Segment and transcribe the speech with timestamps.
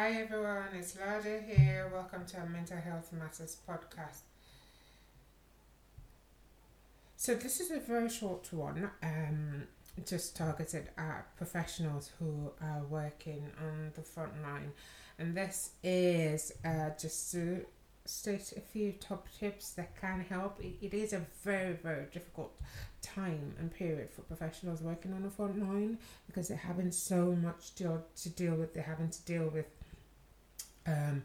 [0.00, 1.90] Hi everyone, it's Lada here.
[1.92, 4.20] Welcome to our Mental Health Matters podcast.
[7.16, 9.64] So this is a very short one, um,
[10.06, 14.70] just targeted at professionals who are working on the front line,
[15.18, 17.66] and this is uh, just to
[18.04, 20.60] state a few top tips that can help.
[20.60, 22.52] it, is a very very difficult
[23.02, 27.74] time and period for professionals working on the front line because they're having so much
[27.74, 28.00] to
[28.36, 28.74] deal with.
[28.74, 29.66] They're having to deal with
[30.88, 31.22] um,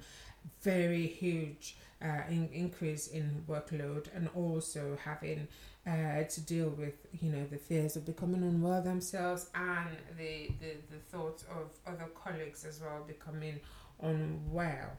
[0.62, 5.48] very huge uh, in, increase in workload and also having
[5.88, 10.76] uh, to deal with you know the fears of becoming unwell themselves and the, the,
[10.92, 13.60] the thoughts of other colleagues as well becoming
[14.02, 14.92] unwell.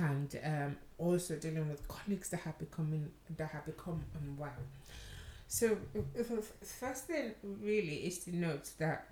[0.00, 4.50] And um, also dealing with colleagues that have becoming that have become unwell.
[5.48, 5.78] So
[6.14, 6.24] the
[6.62, 9.08] first thing really is to note that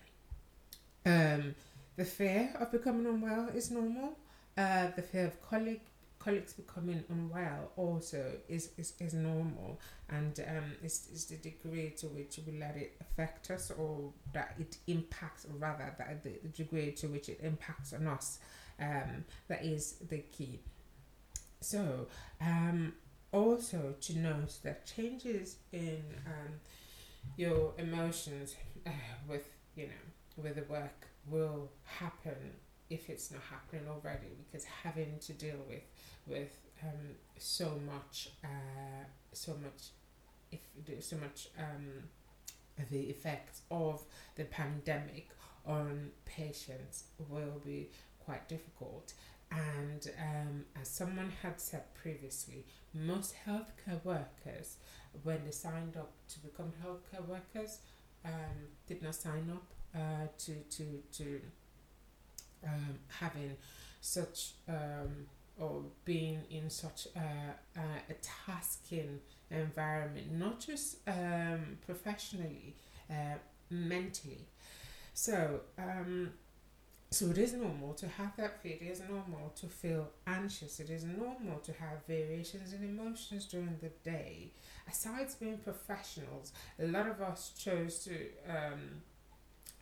[1.04, 1.54] um,
[1.96, 4.16] the fear of becoming unwell is normal
[4.56, 5.80] uh, the fear of colleague
[6.18, 9.79] colleagues becoming unwell also is, is, is normal.
[10.09, 14.54] And um, is, is the degree to which we let it affect us or that
[14.59, 18.40] it impacts rather that the, the degree to which it impacts on us
[18.80, 20.60] um, that is the key.
[21.60, 22.09] So
[22.41, 22.95] um,
[23.32, 26.54] also to note that changes in um,
[27.37, 28.91] your emotions uh,
[29.29, 32.52] with you know with the work will happen
[32.90, 35.82] if it's not happening already because having to deal with
[36.26, 39.90] with um, so much uh, so much
[40.52, 42.04] if so much um,
[42.90, 44.02] the effects of
[44.37, 45.30] the pandemic
[45.66, 47.90] on patients will be
[48.24, 49.14] quite difficult.
[49.51, 54.76] And um, as someone had said previously most healthcare workers
[55.23, 57.79] when they signed up to become healthcare workers
[58.24, 61.40] um, did not sign up uh, to to to
[62.66, 63.56] um, having
[64.00, 65.26] such um,
[65.59, 69.20] or being in such a, a, a tasking
[69.50, 72.74] environment, not just um, professionally,
[73.10, 73.38] uh,
[73.70, 74.46] mentally.
[75.14, 76.30] So, um,
[77.10, 78.76] so it is normal to have that fear.
[78.80, 80.78] It is normal to feel anxious.
[80.78, 84.50] It is normal to have variations in emotions during the day.
[84.88, 88.12] Aside being professionals, a lot of us chose to
[88.48, 89.02] um,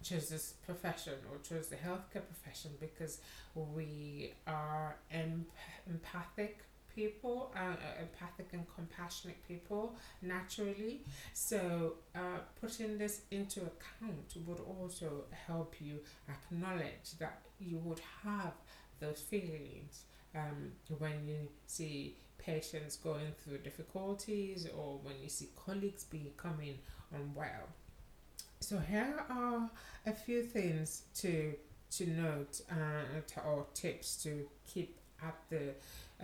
[0.04, 3.18] chose this profession or chose the healthcare profession because
[3.54, 5.46] we are em-
[5.88, 6.58] empathic
[6.94, 11.02] people, uh, uh, empathic and compassionate people naturally.
[11.32, 15.98] So, uh, putting this into account would also help you
[16.28, 18.52] acknowledge that you would have
[19.00, 20.04] those feelings
[20.34, 26.78] um, when you see patients going through difficulties or when you see colleagues becoming
[27.12, 27.68] unwell.
[28.64, 29.70] So here are
[30.06, 31.52] a few things to
[31.96, 35.74] to note uh, to, or tips to keep at the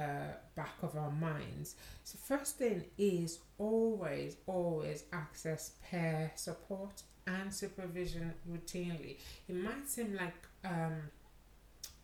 [0.03, 1.77] uh, back of our minds.
[2.03, 9.19] So first thing is always always access peer support and supervision routinely.
[9.47, 11.11] It might seem like um,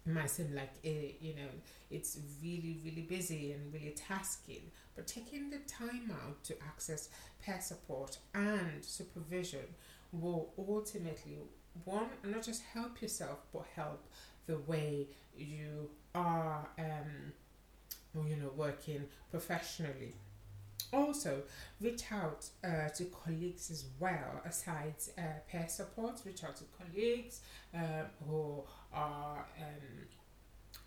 [0.07, 1.51] might seem like it, you know
[1.91, 4.71] it's really really busy and really tasking.
[4.95, 7.11] But taking the time out to access
[7.45, 9.67] peer support and supervision
[10.13, 11.39] will ultimately
[11.85, 14.07] one not just help yourself but help
[14.47, 15.07] the way
[15.37, 17.33] you are um
[18.27, 20.15] you know working professionally
[20.93, 21.43] also
[21.81, 27.41] reach out uh, to colleagues as well aside uh, peer support reach out to colleagues
[27.75, 30.07] uh, who are um,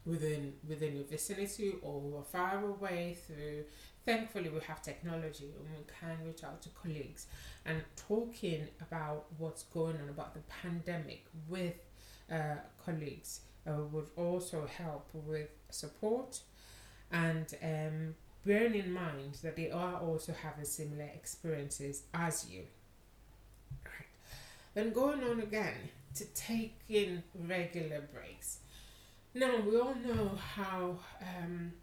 [0.06, 3.64] within within your vicinity or who are far away through
[4.10, 7.28] thankfully we have technology and we can reach out to colleagues.
[7.66, 11.76] And talking about what's going on about the pandemic with
[12.32, 16.40] uh, colleagues uh, would also help with support
[17.12, 18.16] and um,
[18.46, 22.64] bearing in mind that they are also having similar experiences as you.
[24.74, 28.60] Then going on again to taking regular breaks.
[29.34, 31.74] Now we all know how um,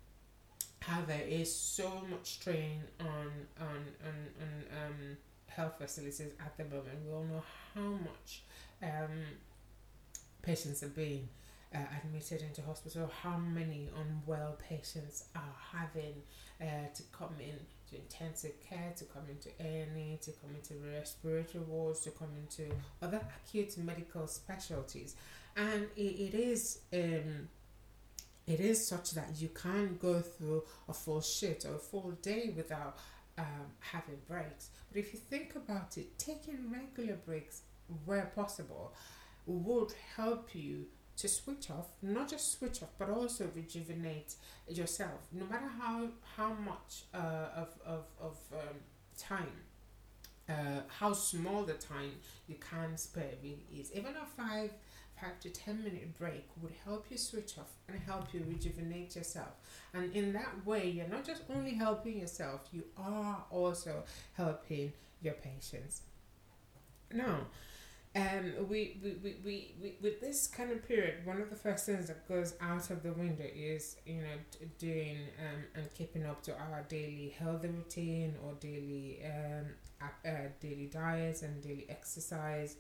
[0.81, 3.31] how there is so much strain on
[3.61, 5.17] on on, on um,
[5.49, 6.99] health facilities at the moment.
[7.07, 7.43] We all know
[7.75, 8.43] how much
[8.83, 9.25] um,
[10.43, 11.29] patients are being
[11.75, 16.15] uh, admitted into hospital, how many unwell patients are having
[16.61, 17.59] uh, to come in
[17.91, 22.73] to intensive care, to come into A&E, to come into respiratory wards, to come into
[23.03, 25.17] other acute medical specialties.
[25.57, 27.49] And it, it is um,
[28.47, 32.53] it is such that you can't go through a full shift or a full day
[32.57, 32.97] without
[33.39, 34.71] um, having breaks.
[34.89, 37.63] But if you think about it, taking regular breaks
[38.05, 38.95] where possible
[39.47, 40.87] would help you
[41.17, 44.35] to switch off, not just switch off, but also rejuvenate
[44.69, 45.21] yourself.
[45.33, 48.77] No matter how how much uh, of of of um,
[49.19, 49.57] time,
[50.49, 52.13] uh, how small the time
[52.49, 53.93] you can spare really is.
[53.93, 54.71] Even a five
[55.21, 59.55] five to ten minute break would help you switch off and help you rejuvenate yourself.
[59.95, 64.05] And in that way, you're not just only helping yourself, you are also
[64.35, 64.93] helping
[65.23, 66.03] your patients.
[67.13, 67.47] Now,
[68.17, 71.85] um, we, we, we, we, we, with this kind of period, one of the first
[71.85, 76.43] things that goes out of the window is, you know, doing um, and keeping up
[76.45, 79.67] to our daily healthy routine or daily um,
[80.03, 80.31] uh,
[80.61, 82.77] daily diets and daily exercise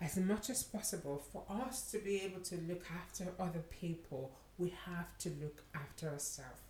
[0.00, 1.20] as much as possible.
[1.32, 6.10] For us to be able to look after other people, we have to look after
[6.10, 6.60] ourselves.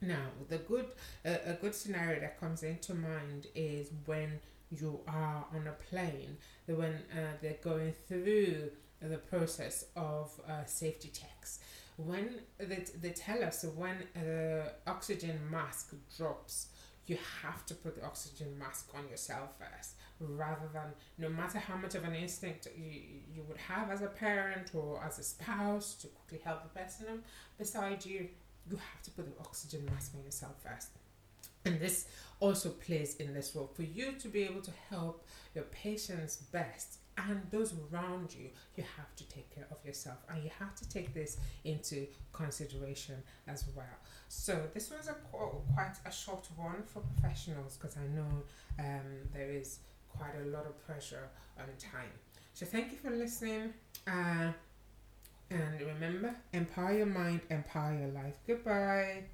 [0.00, 0.86] Now, the good
[1.26, 6.36] uh, a good scenario that comes into mind is when you are on a plane,
[6.66, 8.70] when uh, they're going through
[9.00, 11.60] the process of uh, safety checks.
[11.96, 16.68] When they, they tell us when the oxygen mask drops,
[17.06, 21.76] you have to put the oxygen mask on yourself first rather than no matter how
[21.76, 23.00] much of an instinct you,
[23.34, 27.22] you would have as a parent or as a spouse to quickly help the person
[27.58, 28.28] beside you,
[28.70, 30.88] you have to put the oxygen mask on yourself first.
[31.64, 32.06] And this
[32.40, 36.98] also plays in this role for you to be able to help your patients best
[37.16, 40.88] and those around you, you have to take care of yourself and you have to
[40.88, 43.86] take this into consideration as well.
[44.28, 48.42] So, this was a quite a short one for professionals because I know
[48.78, 49.78] um, there is
[50.08, 51.28] quite a lot of pressure
[51.58, 52.10] on time.
[52.52, 53.74] So, thank you for listening.
[54.06, 54.52] Uh,
[55.50, 58.34] and remember, empower your mind, empower your life.
[58.46, 59.24] Goodbye.